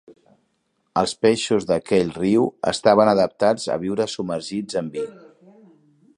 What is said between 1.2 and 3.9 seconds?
peixos d'aquell riu estaven adaptats a